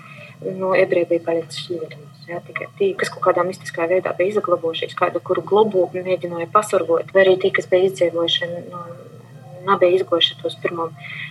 no 0.57 0.71
ebreju 0.77 1.09
bija 1.11 1.25
palikusi 1.27 1.65
šķīdams. 1.65 2.23
Jā, 2.29 2.39
tikai 2.47 2.69
tie, 2.79 2.93
kas 2.99 3.11
kaut 3.13 3.25
kādā 3.25 3.43
mistiskā 3.45 3.85
veidā 3.91 4.13
bija 4.17 4.31
izglabojušies, 4.31 4.95
kādu 4.97 5.19
kuru 5.27 5.43
globu 5.45 5.89
mēģināja 5.93 6.47
pasargot, 6.53 7.11
vai 7.13 7.25
arī 7.25 7.35
tie, 7.41 7.51
kas 7.55 7.67
bija 7.71 7.89
izdzīvojuši 7.89 8.49
no 8.71 8.85
nebija 9.67 9.99
izgojuši 9.99 10.39
tos 10.41 10.57
pirmo 10.63 10.89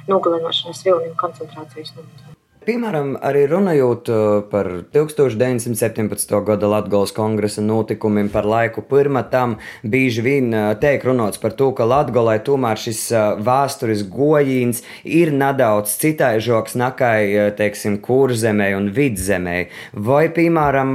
nogalināšanas 0.08 0.84
vilni 0.86 1.10
un 1.12 1.18
koncentrācijas 1.24 1.94
nometni. 1.96 2.41
Piemēram, 2.62 3.16
arī 3.26 3.40
runājot 3.50 4.08
uh, 4.12 4.18
par 4.46 4.68
1917. 4.94 6.34
gada 6.46 6.68
Latvijas 6.70 7.10
kongresa 7.16 7.62
notikumiem, 7.64 8.28
par 8.30 8.46
laiku 8.46 8.84
pirmā 8.86 9.24
tam, 9.32 9.56
bieži 9.82 10.22
vien 10.22 10.52
uh, 10.54 10.68
tiek 10.78 11.02
runāts 11.02 11.40
par 11.42 11.56
to, 11.58 11.72
ka 11.74 11.82
Latvijai 11.90 12.36
tomēr 12.46 12.78
šis 12.78 13.00
uh, 13.10 13.22
vēstures 13.42 14.04
gojīns 14.12 14.84
ir 15.02 15.32
nedaudz 15.34 15.96
citaižoks 16.02 16.76
nekai, 16.78 17.50
teiksim, 17.58 17.96
kurzemē 18.04 18.68
un 18.78 18.92
vidzemē. 18.94 19.56
Vai, 20.10 20.28
piemēram, 20.36 20.92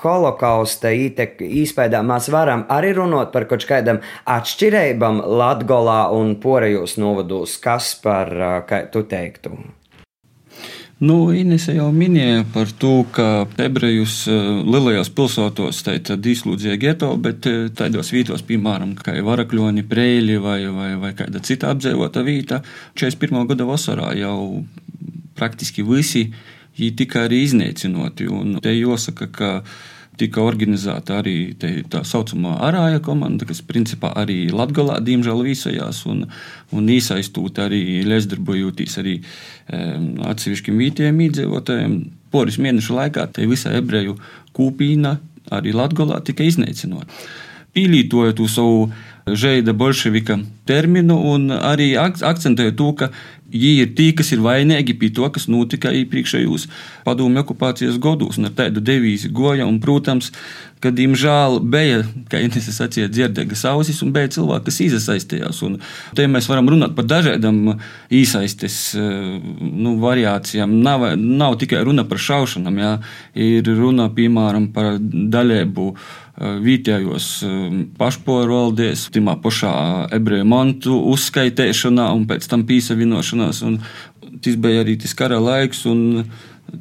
holokausta 0.00 0.94
īspējā 0.94 2.00
mēs 2.06 2.30
varam 2.32 2.64
arī 2.72 2.94
runāt 2.96 3.34
par 3.34 3.44
kaut 3.50 3.68
kādam 3.68 4.00
atšķirībam 4.24 5.20
Latvijā 5.42 6.00
un 6.16 6.32
porejos 6.40 6.96
novados, 7.02 7.58
kas 7.60 7.92
par, 8.00 8.32
kā 8.70 8.86
tu 8.88 9.04
teiktu? 9.04 9.79
Nu, 11.00 11.30
Inese 11.32 11.72
jau 11.72 11.86
minēja 11.96 12.42
par 12.52 12.68
to, 12.76 13.06
ka 13.16 13.46
ebrejus 13.64 14.26
eh, 14.28 14.48
lielajos 14.68 15.08
pilsētos 15.16 15.78
izsludzīja 16.34 16.76
geto, 16.82 17.08
bet 17.16 17.48
eh, 17.48 17.70
tādos 17.72 18.12
vietos, 18.12 18.44
piemēram, 18.44 18.92
kā 18.98 19.14
Varakļoni, 19.24 19.86
Preļi 19.88 20.36
vai, 20.44 20.58
vai, 20.68 20.90
vai 21.00 21.14
kāda 21.16 21.40
cita 21.40 21.70
apdzīvota 21.72 22.20
vieta, 22.26 22.60
41. 23.00 23.48
gada 23.48 23.64
vasarā 23.70 24.10
jau 24.18 24.60
praktiski 25.40 25.86
visi 25.88 26.26
tika 26.96 27.24
arī 27.24 27.46
iznīcinoti. 27.46 28.28
Un 28.28 28.58
te 28.60 28.76
jāsaka, 28.76 29.30
ka 29.32 29.50
tika 30.20 30.42
organizēta 30.44 31.18
arī 31.20 31.34
tā 31.90 32.02
saucamā 32.06 32.56
arāja 32.68 33.00
komanda, 33.04 33.46
kas 33.48 33.62
principā 33.66 34.12
arī 34.20 34.50
Latvijā, 34.52 34.98
diemžēl, 35.04 35.42
visajās 35.46 36.04
un, 36.10 36.26
un 36.76 36.90
iesaistot 36.92 37.62
arī 37.64 38.02
līdzdarbojotīs 38.08 38.98
arī 39.02 39.18
um, 39.20 40.10
atsevišķiem 40.30 40.80
vietējiem 40.84 41.22
iedzīvotājiem. 41.26 42.00
Poris 42.30 42.60
mēnešu 42.62 42.94
laikā 42.94 43.26
te 43.34 43.46
visa 43.50 43.72
ebreju 43.74 44.18
kūpīna 44.56 45.16
arī 45.56 45.74
Latvijā 45.74 46.20
tika 46.26 46.46
iznīcinota. 46.46 47.08
Pīlītojot 47.76 48.40
uz 48.42 48.56
savu 48.58 48.90
žēda 49.30 49.74
bolševika 49.76 50.38
terminu 50.66 51.18
un 51.32 51.50
arī 51.54 51.92
akcentēja 51.98 52.74
to, 52.78 52.92
ka 52.98 53.10
Viņi 53.50 53.82
ir 53.82 53.94
tie, 53.98 54.10
kas 54.14 54.30
ir 54.30 54.42
vainīgi 54.44 54.94
pie 54.98 55.10
to, 55.14 55.26
kas 55.34 55.48
notika 55.50 55.90
iepriekšējos 55.94 56.68
padomju 57.06 57.42
okupācijas 57.42 57.98
gados, 58.02 58.38
un 58.38 58.46
ar 58.46 58.54
tādu 58.54 58.82
devīzi 58.84 59.30
goja. 59.34 59.66
Un, 59.66 59.80
protams, 59.82 60.30
ka, 60.82 60.92
diemžēl, 60.94 61.58
bija, 61.72 62.04
kā 62.30 62.42
Inês 62.44 62.70
sacīja, 62.70 63.10
dzirdēgas 63.10 63.64
ausis, 63.72 64.00
un 64.06 64.14
bija 64.14 64.30
cilvēki, 64.36 64.66
kas 64.68 64.80
iesaistījās. 64.86 65.62
Un 65.66 65.80
te 66.16 66.28
mēs 66.30 66.46
varam 66.50 66.70
runāt 66.70 66.94
par 66.94 67.08
dažādām 67.10 67.74
iesaistes 68.06 68.78
nu, 68.94 69.96
variācijām. 70.04 70.78
Nav, 70.86 71.10
nav 71.18 71.58
tikai 71.60 71.82
runa 71.86 72.06
par 72.06 72.22
šaušanām, 72.22 72.78
jā. 72.84 72.96
ir 73.34 73.74
runa, 73.74 74.12
piemēram, 74.14 74.70
par 74.76 74.94
daļēbu 75.00 75.92
vietējos 76.40 77.26
pašpārvaldēs, 78.00 79.08
timā 79.14 79.36
pašā 79.42 79.72
ebreju 80.16 80.46
mantu 80.48 80.96
uzskaitēšanā 81.12 82.06
un 82.16 82.24
pēc 82.30 82.48
tam 82.50 82.64
pīsavinošanās. 82.68 83.60
Un 83.68 83.80
tas 84.40 84.56
bija 84.56 84.84
arī 84.84 84.96
tas 85.02 85.12
kara 85.18 85.40
laiks, 85.42 85.84
un 85.90 86.24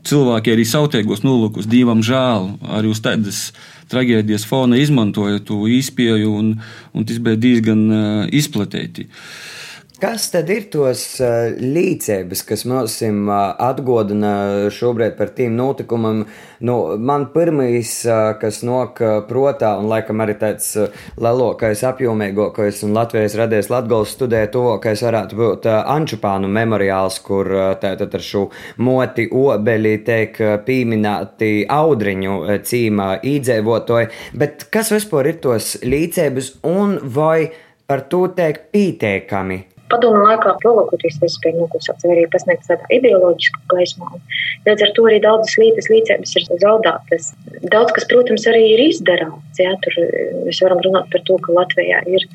cilvēki 0.07 0.53
arī 0.53 0.65
sautiegos 0.69 1.25
nolūkus 1.25 1.67
divam 1.69 2.03
žēl, 2.05 2.53
arī 2.79 2.93
uz 2.93 3.03
tādas 3.03 3.49
traģēdijas 3.89 4.45
fona 4.47 4.77
izmantoja 4.79 5.41
to 5.43 5.63
īspēju, 5.67 6.33
un, 6.39 6.51
un 6.93 7.09
tas 7.09 7.19
bija 7.25 7.39
diezgan 7.47 7.87
izplatīti. 8.35 9.09
Uh, 9.09 9.59
Kas 9.99 10.29
tad 10.31 10.47
ir 10.47 10.69
tos 10.71 11.01
uh, 11.19 11.49
līdzekļus, 11.59 12.41
kas 12.47 12.61
mums 12.71 12.93
uh, 13.03 13.31
atgādina 13.59 14.29
šobrīd 14.71 15.17
par 15.17 15.33
tiem 15.35 15.57
notikumiem? 15.59 16.21
Nu, 16.63 16.75
man 16.95 17.25
pirmais, 17.33 17.89
uh, 18.07 18.29
kas 18.39 18.61
nok 18.63 19.01
prātā, 19.27 19.73
un 19.75 19.89
laikam 19.91 20.21
arī 20.23 20.37
tāds 20.39 20.69
lielākais, 21.19 21.83
apjomīgākais 21.89 22.79
un 22.87 22.95
Latvijas 22.95 23.35
radies 23.35 23.67
Latvijas 23.67 24.13
studē, 24.15 24.45
tuvākais 24.53 25.03
varētu 25.03 25.39
būt 25.41 25.67
Ančupānu 25.67 26.47
memoriāls, 26.47 27.17
kur 27.25 27.51
tātad 27.81 28.15
ar 28.15 28.23
šo 28.23 28.45
moti 28.79 29.25
obeļi 29.27 29.91
tiek 30.07 30.39
pieminēti 30.69 31.65
audriņu 31.75 32.37
cīmā 32.71 33.09
īdzēvotoji. 33.33 34.07
Bet 34.39 34.63
kas 34.71 34.93
vispār 34.95 35.33
ir 35.33 35.43
tos 35.43 35.73
līdzekļus 35.83 36.53
un 36.71 36.95
vai 37.19 37.49
par 37.83 38.05
to 38.07 38.29
teikt 38.39 38.71
pieteikami? 38.71 39.59
Padomu 39.89 40.21
laikā 40.25 40.55
lielākoties 40.63 41.17
spēja 41.33 41.57
noklusēt, 41.57 42.03
vai 42.05 42.15
arī 42.15 42.25
pasniegt 42.33 42.67
tādā 42.69 42.85
ideoloģiskā 42.93 43.63
gaismā. 43.73 44.11
Līdz 44.67 44.85
ar 44.85 44.93
to 44.97 45.07
arī 45.09 45.21
daudzas 45.23 45.57
lītas 45.61 45.89
līdzības 45.89 46.35
ir 46.37 46.45
zaudētas. 46.65 47.31
Daudz 47.73 47.95
kas, 47.97 48.05
protams, 48.11 48.45
arī 48.51 48.65
ir 48.75 48.85
izdarāms. 48.89 49.61
Jā, 49.61 49.73
tur 49.85 49.97
mēs 50.45 50.61
varam 50.65 50.83
runāt 50.85 51.09
par 51.13 51.25
to, 51.25 51.39
ka 51.41 51.57
Latvijā 51.57 52.03
ir 52.11 52.27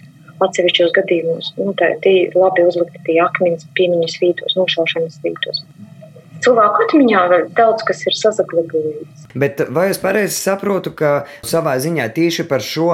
atsevišķos 0.43 0.95
gadījumos 0.97 1.53
nu, 1.61 1.73
tā, 1.79 1.95
tie 2.05 2.29
labi 2.35 2.67
uzlikti 2.67 3.03
tie 3.07 3.19
akmeņi 3.23 3.69
piemiņas 3.79 4.17
vītos, 4.23 4.57
nošaušanas 4.59 5.21
vītos. 5.25 5.63
cilvēku 6.45 6.85
atmiņā 6.85 7.21
daudz 7.57 7.85
kas 7.89 8.03
ir 8.09 8.17
sazaglabājies. 8.19 9.29
Bet 9.35 9.63
vai 9.75 9.89
es 9.93 10.01
pareizi 10.03 10.37
saprotu, 10.37 10.93
ka 10.95 11.25
savā 11.47 11.77
ziņā 11.81 12.11
tieši 12.15 12.47
par 12.51 12.63
šo 12.63 12.93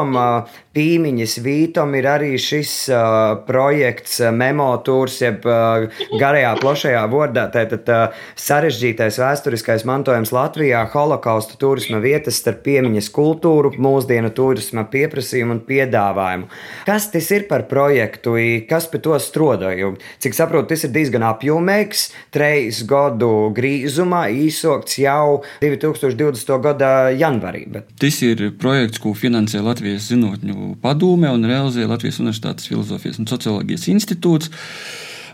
pīmiņas 0.76 1.36
vītom 1.44 1.94
ir 1.98 2.08
arī 2.10 2.30
šis 2.40 2.72
uh, 2.92 3.40
projekts 3.46 4.20
Memotūrs, 4.34 5.18
jeb 5.22 5.46
uh, 5.48 5.86
garajā 6.20 6.54
plašajā 6.60 7.02
vārdā, 7.12 7.46
tātad 7.54 7.90
uh, 7.92 8.22
sarežģītais 8.40 9.18
vēsturiskais 9.22 9.86
mantojums 9.88 10.32
Latvijā, 10.34 10.84
holokausta 10.94 11.58
turisma 11.60 12.00
vietas 12.02 12.40
starp 12.42 12.62
piemiņas 12.66 13.10
kultūru, 13.14 13.74
mūsdienu 13.80 14.32
turisma 14.36 14.86
pieprasījumu 14.90 15.58
un 15.58 15.62
piedāvājumu. 15.66 16.50
Kas 16.88 17.10
tas 17.14 17.30
ir 17.34 17.48
par 17.50 17.66
projektu, 17.70 18.36
kas 18.70 18.88
pie 18.90 19.02
to 19.04 19.18
strodoju? 19.20 19.94
Cik 20.22 20.38
saprotu, 20.38 20.72
tas 20.74 20.86
ir 20.86 20.94
diezgan 20.94 21.26
apjomīgs, 21.30 22.08
trejas 22.34 22.82
gadu 22.88 23.50
grīzumā, 23.56 24.26
īsokts 24.46 25.00
jau 25.02 25.42
2020. 25.62 26.30
20. 26.30 26.60
gada 26.62 26.90
janvārī. 27.14 27.64
Bet... 27.70 27.90
Tas 28.00 28.20
ir 28.24 28.42
projekts, 28.60 29.00
ko 29.02 29.12
finansē 29.16 29.62
Latvijas 29.64 30.08
Zinātņu 30.10 30.59
padome 30.82 31.30
un 31.32 31.46
realizē 31.46 31.86
Latvijas 31.88 32.20
Universitātes 32.22 32.68
Filozofijas 32.70 33.20
un 33.22 33.28
Socioloģijas 33.30 33.88
institūts. 33.92 34.52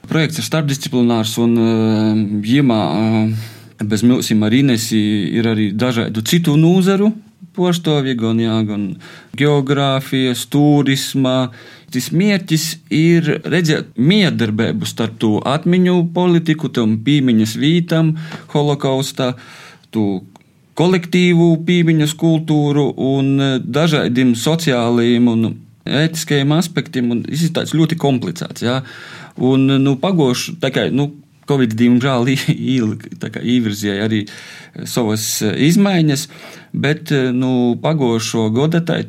Projekts 0.06 0.40
ir 0.40 0.46
starpdisciplinārs 0.46 1.36
un 1.42 1.56
ģimā. 2.46 2.82
Eh, 2.96 3.54
bez 3.84 4.02
milzīm 4.06 4.44
ar 4.46 4.54
Inesi 4.56 4.98
ir 5.36 5.48
arī 5.50 5.70
dažādu 5.76 6.22
citu 6.24 6.54
nūzaru 6.56 7.12
poštovji, 7.56 8.16
gan, 8.20 8.40
jā, 8.40 8.56
gan 8.68 8.84
geogrāfijas, 9.38 10.44
turisma. 10.52 11.50
Tas 11.92 12.10
mērķis 12.12 12.64
ir 12.92 13.30
redzēt 13.46 13.94
miedarbību 13.96 14.88
starp 14.88 15.18
to 15.22 15.36
atmiņu 15.46 16.00
politiku, 16.16 16.68
tam 16.68 16.98
pīmiņas 17.06 17.56
vītam, 17.60 18.16
holokaustā, 18.52 19.32
tu 19.94 20.24
kolektīvu 20.76 21.50
pīmiņas 21.66 22.16
kultūru 22.20 22.88
un 22.96 23.30
e, 23.40 23.50
dažādiem 23.60 24.34
sociālajiem 24.38 25.30
un 25.32 25.46
ētiskajiem 25.86 26.56
aspektiem. 26.56 27.12
Tas 27.54 27.72
ir 27.72 27.80
ļoti 27.80 27.98
komplicēts. 28.00 28.64
Ja? 28.66 28.80
Un, 29.36 29.68
nu, 29.82 29.96
pagošu, 30.00 30.56
tā 30.62 30.72
kā, 30.74 30.88
nu, 30.92 31.10
Covid, 31.46 31.74
diemžēl, 31.78 32.30
ievirzīja 33.54 33.96
arī 34.04 34.22
savas 34.88 35.24
e, 35.44 35.52
izmaiņas, 35.68 36.26
bet 36.76 37.12
e, 37.14 37.20
nu, 37.34 37.76
pagošo 37.82 38.48
godatai 38.54 39.02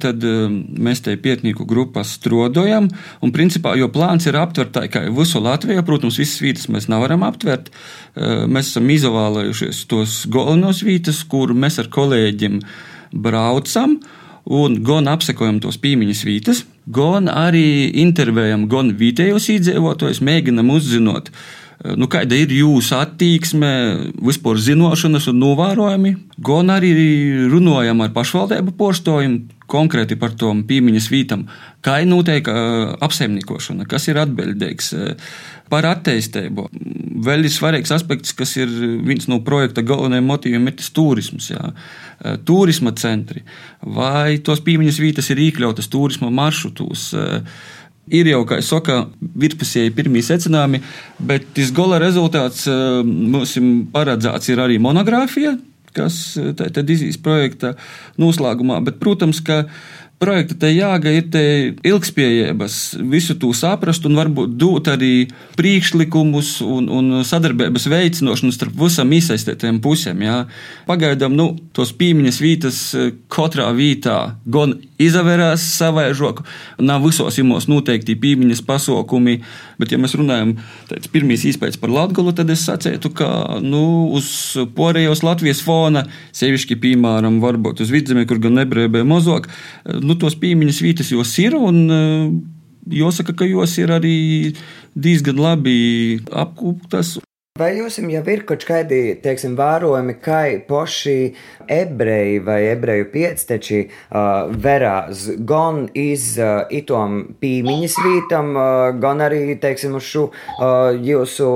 mēs 0.78 1.04
te 1.06 1.16
pietnieku 1.22 1.66
grupās 1.68 2.16
strodojam, 2.20 2.90
un 3.22 3.34
principā, 3.36 3.74
jo 3.80 3.90
plāns 3.94 4.30
ir 4.30 4.38
aptvert 4.40 4.76
tā 4.76 4.86
kā 4.92 5.06
visu 5.14 5.42
Latviju, 5.44 5.84
protams, 5.88 6.20
visas 6.22 6.42
vietas 6.44 6.70
mēs 6.74 6.88
nevaram 6.92 7.26
aptvert, 7.28 7.72
mēs 8.18 8.72
esam 8.72 8.88
izolējušies 8.94 9.84
tos 9.92 10.22
galvenos 10.32 10.84
vietas, 10.86 11.24
kur 11.28 11.54
mēs 11.58 11.82
ar 11.82 11.92
kolēģiem 11.94 12.62
braucam 13.14 13.98
un 14.48 14.80
gan 14.88 15.10
apsekojam 15.12 15.60
tos 15.64 15.80
pīmiņas 15.84 16.24
vietas, 16.28 16.64
gan 16.88 17.28
arī 17.32 17.92
intervējam 18.04 18.68
gan 18.72 18.94
vietējos 19.00 19.50
iedzīvotājus, 19.58 20.24
mēģinam 20.24 20.72
uzzināt, 20.72 21.32
nu, 21.98 22.08
kāda 22.12 22.38
ir 22.40 22.54
jūsu 22.56 22.96
attieksme, 22.98 23.70
vispār 24.24 24.58
zināšanas 24.62 25.30
un 25.32 25.42
novērojumi, 25.44 26.16
gan 26.44 26.74
arī 26.74 26.92
runājam 27.52 28.02
ar 28.06 28.16
pašvaldību 28.16 28.74
porstojumu 28.80 29.58
konkrēti 29.68 30.16
par 30.20 30.34
to 30.40 30.54
pīmiņas 30.68 31.10
vītam, 31.12 31.46
kā 31.84 32.00
ir 32.02 32.10
noteikta 32.10 32.54
apsaimniekošana, 33.04 33.88
kas 33.90 34.08
ir 34.08 34.20
atbildīgs 34.22 34.94
par 35.72 35.88
attīstību. 35.90 36.70
Vēl 37.28 37.48
ir 37.48 37.54
svarīgs 37.54 37.92
aspekts, 37.96 38.36
kas 38.38 38.56
ir 38.60 38.72
viens 39.06 39.28
no 39.28 39.42
projekta 39.44 39.84
galvenajiem 39.86 40.30
motīviem, 40.32 40.70
ir 40.70 40.78
tas 40.80 40.92
turisms. 40.96 41.50
Jā. 41.52 41.74
Turisma 42.48 42.94
centri 42.98 43.44
vai 43.84 44.40
tos 44.40 44.64
pīmiņas 44.64 45.02
vietas 45.04 45.32
ir 45.34 45.44
iekļautas 45.50 45.92
turisma 45.92 46.32
maršrutos. 46.34 47.10
Ir 48.14 48.30
jau, 48.32 48.44
kā 48.48 48.62
jau 48.62 48.68
saka, 48.78 49.02
virspusēji 49.20 49.92
pirmie 49.96 50.22
secinājumi, 50.24 50.80
bet 51.28 51.50
tas 51.58 51.74
gala 51.76 52.00
rezultāts 52.00 52.64
mums 53.04 53.58
paredzēts 53.92 54.54
ir 54.54 54.62
arī 54.64 54.78
monogrāfija, 54.80 55.58
kas 55.98 56.38
tad 56.56 56.94
izīs 56.94 57.18
projekta 57.20 57.74
noslēgumā. 58.22 58.80
Bet, 58.86 59.02
protams, 59.02 59.42
ka 59.44 59.66
projekta 60.22 60.56
te 60.58 60.72
jāga 60.74 61.12
ir 61.14 61.28
te 61.34 61.44
ilgspējības, 61.86 62.78
visu 63.12 63.36
to 63.38 63.52
saprast 63.58 64.06
un 64.10 64.18
varbūt 64.18 64.56
dot 64.58 64.90
arī 64.90 65.28
priekšlikumus 65.60 66.58
un, 66.66 66.90
un 66.90 67.22
sadarbības 67.28 67.86
veicinošanu 67.92 68.56
starp 68.56 68.78
visam 68.82 69.14
iesaistītiem 69.14 69.80
pusēm. 69.84 70.24
Jā. 70.26 70.40
Pagaidām, 70.90 71.38
nu, 71.38 71.52
tos 71.78 71.94
pīmiņas 71.98 72.42
vītas 72.42 72.82
eh, 72.98 73.12
katrā 73.34 73.70
vītā 73.78 74.18
gan 74.50 74.78
izavērās 75.02 75.66
savaižok, 75.78 76.42
nav 76.82 77.06
visos 77.06 77.38
imos 77.38 77.70
noteikti 77.70 78.18
pīmiņas 78.18 78.64
pasaukumi, 78.66 79.42
bet, 79.82 79.94
ja 79.94 80.00
mēs 80.02 80.16
runājam 80.18 80.56
tāds 80.90 81.12
pirmīs 81.14 81.46
īspējas 81.52 81.80
par 81.82 81.94
Latgulu, 81.94 82.34
tad 82.38 82.52
es 82.54 82.66
sacētu, 82.68 83.12
ka, 83.18 83.30
nu, 83.64 84.10
uz 84.18 84.30
porējos 84.78 85.24
Latvijas 85.26 85.64
fona, 85.66 86.06
sevišķi, 86.38 86.80
piemēram, 86.84 87.42
varbūt 87.44 87.86
uz 87.86 87.94
vidzemē, 87.94 88.28
kur 88.30 88.42
gan 88.44 88.58
nebrēbē 88.62 89.06
mozok, 89.08 89.50
nu, 90.02 90.18
tos 90.20 90.38
pīmiņas 90.42 90.84
vītas 90.86 91.14
jos 91.16 91.34
ir. 91.44 91.58
Un, 91.58 91.84
eh, 91.92 92.30
Jāsaka, 92.88 93.34
ka 93.36 93.44
jos 93.44 93.74
ir 93.82 93.92
arī 93.92 94.56
diezgan 94.96 95.36
labi 95.36 96.22
apkoptas. 96.32 97.18
Vai 97.58 97.72
jums 97.78 97.96
jau 97.98 98.22
ir 98.30 98.44
kaut 98.46 98.62
kādi 98.68 99.16
teiksim, 99.24 99.56
vērojumi, 99.58 100.14
kā 100.22 100.42
paši 100.68 101.16
ebreji 101.74 102.42
vai 102.46 102.60
ebreju 102.70 103.08
piecteči 103.14 103.80
uh, 103.88 104.52
verās 104.66 105.24
gan 105.50 105.88
iz 105.98 106.36
uh, 106.38 106.68
itom 106.70 107.18
pīmiņas 107.42 107.98
vītam, 108.06 108.54
uh, 108.54 108.92
gan 109.02 109.26
arī 109.26 109.58
teiksim, 109.64 109.98
uz 109.98 110.06
šo 110.06 110.28
uh, 110.30 110.94
jūsu 110.94 111.50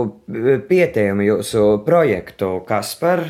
pietējumu, 0.71 1.27
jūsu 1.29 1.69
projektu 1.85 2.55
Kaspar? 2.65 3.27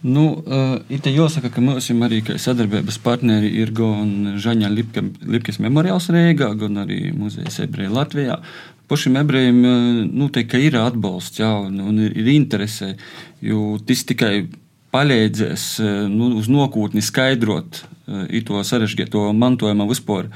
Nu, 0.00 0.22
uh, 0.48 0.78
ir 0.88 1.04
jāsaka, 1.04 1.50
ka 1.52 1.60
mums 1.60 1.90
arī 1.92 2.22
sadarbības 2.24 2.96
partneri 3.04 3.50
ir 3.60 3.68
gan 3.76 4.38
Žaņa 4.40 4.70
Lipke, 4.72 5.02
Lipkes 5.28 5.60
memoriāls 5.60 6.08
Rīgā, 6.08 6.54
gan 6.56 6.80
arī 6.80 7.10
Muzejs 7.12 7.60
Ebreja 7.66 7.92
Latvijā. 7.92 8.38
Pašiem 8.90 9.20
ebrejiem 9.20 9.60
noteikti 10.10 10.58
nu, 10.58 10.66
ir 10.66 10.78
atbalsts 10.80 11.38
jā, 11.38 11.50
un, 11.62 11.78
un 11.92 12.00
ir, 12.02 12.16
interese, 12.34 12.96
jo 13.44 13.76
tas 13.86 14.02
tikai 14.08 14.48
palīdzēs 14.90 15.66
nu, 16.10 16.32
uz 16.40 16.48
nākotni 16.50 17.02
skaidrot 17.04 17.84
to 18.46 18.64
sarežģīto 18.66 19.28
mantojumu 19.38 19.86
vispār. 19.92 20.26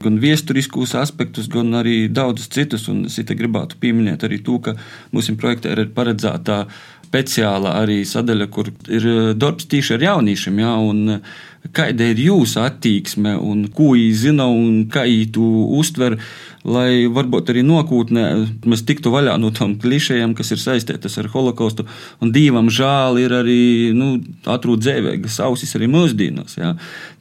Gan 0.00 0.16
vēsturiskos 0.22 0.94
aspektus, 0.96 1.50
gan 1.52 1.74
arī 1.76 2.06
daudzus 2.08 2.48
citus. 2.54 2.86
Un 2.88 3.04
es 3.10 3.18
gribētu 3.20 3.76
pieminēt 3.82 4.24
arī 4.24 4.40
to, 4.44 4.56
ka 4.64 4.76
mūsu 5.12 5.36
projektā 5.40 5.74
ir 5.76 5.90
paredzēta 5.96 6.64
speciāla 7.10 7.74
arī 7.80 8.04
sadaļa, 8.06 8.46
kur 8.54 8.70
ir 8.70 9.06
eh, 9.10 9.30
darbs 9.34 9.66
tieši 9.70 9.96
ar 9.96 10.04
jauniešiem. 10.06 10.60
Ja, 10.62 10.76
eh, 10.78 11.32
kāda 11.76 12.06
ir 12.12 12.22
jūsu 12.22 12.62
attieksme 12.62 13.34
un 13.36 13.66
ko 13.74 13.92
jūs 13.98 14.22
zināt 14.22 14.54
un 14.54 14.84
kā 14.92 15.02
jūs 15.08 15.32
to 15.34 15.48
uztver, 15.80 16.16
lai 16.64 17.08
varbūt 17.10 17.50
arī 17.50 17.64
nākotnē 17.66 18.24
mēs 18.68 18.84
tiktu 18.86 19.12
vaļā 19.12 19.34
no 19.42 19.50
tām 19.56 19.74
klišejām, 19.82 20.36
kas 20.38 20.54
ir 20.54 20.62
saistītas 20.62 21.18
ar 21.18 21.28
holokaustu. 21.34 21.88
Un 22.22 22.32
dievam 22.32 22.70
žēl 22.70 23.20
ir 23.24 23.34
arī 23.42 23.60
nu, 23.96 24.14
atrūt 24.46 24.86
dzēvēgas 24.86 25.40
ausis 25.48 25.74
arī 25.76 25.90
mūsdienās. 25.90 26.56
Ja. 26.60 26.76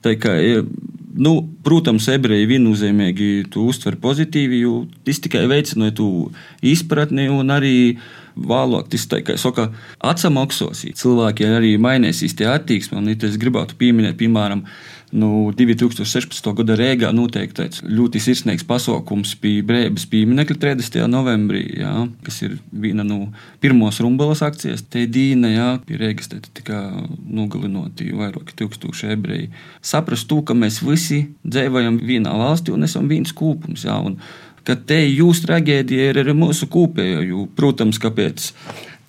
Tā 0.05 0.15
kā, 0.21 0.37
nu, 1.19 1.33
protams, 1.65 2.07
ebreji 2.11 2.47
viennozīmīgi 2.49 3.29
to 3.53 3.65
uztver 3.69 3.97
pozitīvi, 4.01 4.63
jo 4.63 4.83
tas 5.07 5.19
tikai 5.23 5.45
veicināja 5.51 5.97
to 5.99 6.09
izpratni 6.65 7.27
un 7.31 7.51
arī 7.53 7.75
vēlāk, 8.49 8.87
tas 8.93 9.07
tā 9.11 9.21
kā 9.25 9.35
saka, 9.39 9.69
atsamaksos. 9.99 10.85
Cilvēki 10.99 11.49
arī 11.49 11.75
mainīsies 11.81 12.37
tie 12.39 12.49
attieksmi, 12.51 12.99
un 12.99 13.11
es 13.11 13.37
gribētu 13.41 13.77
pieminēt, 13.79 14.17
piemēram, 14.19 14.63
nu, 15.11 15.49
2016. 15.57 16.49
gada 16.59 16.75
Rīgā 16.77 17.09
noteikti 17.15 17.57
tāds 17.57 17.81
ļoti 17.85 18.21
sirsnīgs 18.21 18.65
pasākums 18.69 19.33
bija 19.41 19.65
Brēbas 19.65 20.05
pieminekļa 20.11 20.57
30. 20.61 20.99
novembrī, 21.09 21.63
jā, 21.81 21.93
kas 22.25 22.41
ir 22.45 22.57
viena 22.69 23.05
no 23.07 23.31
pirmos 23.63 23.99
rumbulas 24.03 24.43
akcijas. 24.45 24.85
Te 24.85 25.05
dīna, 25.09 25.53
jā, 25.53 25.69
pie 25.87 25.97
Rīgas 26.01 26.29
tika 26.29 26.83
nogalinoti 27.25 28.11
vairāki 28.17 28.57
tūkstoši 28.61 29.13
ebreji. 29.15 29.49
Saprast 29.81 30.29
to, 30.29 30.43
ka 30.45 30.57
mēs 30.57 30.81
visi 30.85 31.25
dzīvojam 31.47 31.99
vienā 32.05 32.35
valstī 32.37 32.75
un 32.75 32.85
esam 32.85 33.09
viens 33.09 33.33
kūpums, 33.33 33.87
jā, 33.89 33.97
un 33.97 34.19
ka 34.67 34.75
te 34.75 34.99
jūsu 35.05 35.47
traģēdija 35.47 36.11
ir 36.11 36.21
arī 36.23 36.35
mūsu 36.37 36.69
kopēja, 36.71 37.23
jo, 37.27 37.45
protams, 37.57 38.01
kāpēc 38.01 38.51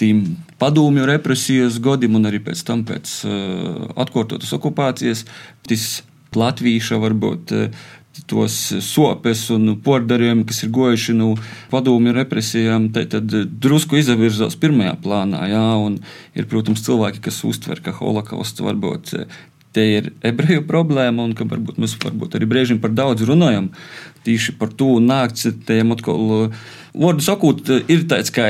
tiem 0.01 0.25
padomju 0.61 1.07
represijas 1.09 1.81
gadiem 1.83 2.19
un 2.19 2.29
arī 2.31 2.41
pēc 2.45 2.65
tam 2.69 2.85
pēc 2.89 3.15
uh, 3.29 3.89
atkārtotas 4.01 4.53
okupācijas. 4.57 5.27
Tas 5.69 5.89
Latvieša 6.37 7.01
varbūt 7.03 7.53
uh, 7.57 7.89
tos 8.31 8.57
sopes 8.85 9.45
un 9.55 9.77
pordarījumi, 9.85 10.45
kas 10.49 10.65
ir 10.65 10.73
gojuši 10.75 11.15
no 11.17 11.33
nu, 11.33 11.45
padomju 11.71 12.15
represijām, 12.17 12.91
tad, 12.95 13.15
drusku 13.63 14.01
izavirzās 14.01 14.59
pirmajā 14.61 14.97
plānā. 15.05 15.45
Jā, 15.51 15.65
ir, 16.35 16.49
protams, 16.51 16.83
cilvēki, 16.87 17.23
kas 17.29 17.41
uztver, 17.47 17.83
ka 17.85 17.95
holokausts 17.97 18.65
varbūt 18.65 19.15
te 19.77 19.85
ir 19.97 20.13
ebreju 20.27 20.65
problēma, 20.69 21.25
un 21.25 21.35
ka 21.39 21.47
varbūt 21.49 21.81
mēs 21.83 21.97
varbūt 22.03 22.39
arī 22.39 22.49
brīžiem 22.51 22.81
par 22.83 22.95
daudz 22.97 23.27
runājam. 23.29 23.71
Tieši 24.27 24.57
par 24.61 24.73
to 24.77 24.99
nākts, 25.03 25.49
tiem 25.67 25.95
atkal, 25.95 26.49
vārdu 26.95 27.25
sakot, 27.25 27.71
ir 27.89 28.07
tāds 28.11 28.33
kā 28.35 28.49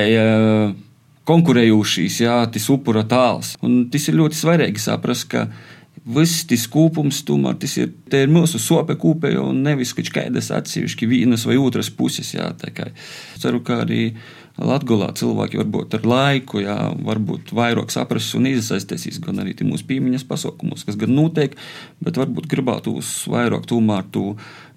konkurējošīs, 1.31 2.23
jā, 2.25 2.39
tas 2.51 2.71
upura 2.73 3.05
tāls. 3.07 3.55
Un 3.63 3.85
tas 3.93 4.09
ir 4.11 4.19
ļoti 4.19 4.41
svarīgi 4.41 4.83
saprast, 4.83 5.29
ka 5.31 5.47
Viss 6.01 6.47
tas 6.49 6.63
kūpums, 6.73 7.19
tomēr 7.29 7.59
tas 7.61 7.75
ir, 7.77 7.91
ir 8.17 8.31
mūsu 8.33 8.57
sope 8.63 8.95
kūpējo 8.99 9.43
un 9.51 9.59
nevis 9.67 9.93
kaut 9.93 10.09
kādas 10.15 10.49
atsevišķi 10.57 11.09
vienas 11.11 11.45
vai 11.45 11.59
otras 11.61 11.91
puses. 11.93 12.33
Jā, 12.33 12.49
ceru, 13.37 13.61
ka 13.61 13.83
arī 13.85 14.15
Latvijā 14.61 15.11
cilvēki 15.17 15.61
varbūt 15.61 15.97
ar 15.99 16.09
laiku, 16.09 16.61
jā, 16.65 16.77
varbūt 17.07 17.53
vairāk 17.57 17.93
saprast 17.95 18.37
un 18.37 18.49
iesaistīsies 18.51 19.21
gan 19.25 19.41
arī 19.43 19.55
mūsu 19.65 19.87
piemiņas 19.89 20.27
pasaukumos, 20.29 20.85
kas 20.89 20.99
gan 21.01 21.15
notiek, 21.17 21.57
bet 22.05 22.21
varbūt 22.21 22.49
gribētu 22.51 22.99
vairāk 23.33 23.69
tomēr 23.71 24.05
tu 24.13 24.35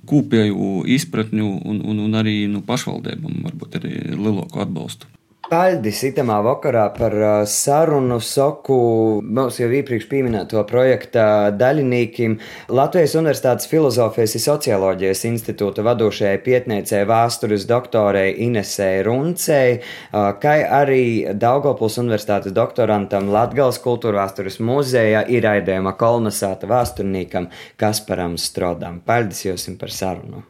kūpēju 0.09 0.83
izpratņu 0.97 1.49
un, 1.63 1.83
un, 1.83 1.99
un 2.07 2.19
arī 2.19 2.43
nu, 2.51 2.63
pašvaldībām 2.65 3.43
varbūt 3.47 3.79
arī 3.79 3.93
lielāku 4.15 4.63
atbalstu. 4.63 5.11
Paļdis 5.43 5.97
itamā 6.07 6.37
vakarā 6.39 6.85
par 6.95 7.13
sarunu 7.51 8.15
soku 8.23 8.77
mums 9.21 9.57
jau 9.59 9.67
iepriekš 9.75 10.05
pieminēto 10.07 10.61
projekta 10.69 11.25
daļinīkim 11.59 12.37
Latvijas 12.71 13.17
Universitātes 13.19 13.67
filozofijas 13.67 14.37
un 14.39 14.43
socioloģijas 14.45 15.25
institūta 15.27 15.83
vadošajai 15.83 16.39
pietniecēji 16.45 17.09
vēstures 17.11 17.67
doktorei 17.67 18.31
Inesei 18.47 19.03
Runcei, 19.03 19.77
kā 20.13 20.55
arī 20.79 21.03
Daugopuls 21.35 21.99
Universitātes 21.99 22.55
doktorantam 22.55 23.27
Latgals 23.35 23.81
kultūra 23.83 24.23
vēstures 24.23 24.61
muzejā 24.63 25.25
ir 25.27 25.49
aidējuma 25.51 25.93
kolonizēta 25.99 26.71
vēsturniekam 26.71 27.51
Kasparam 27.83 28.39
Strodam. 28.39 29.03
Paļdis 29.03 29.45
jums 29.51 29.69
par 29.75 29.91
sarunu! 29.91 30.41